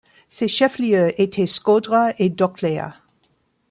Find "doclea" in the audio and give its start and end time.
2.31-2.95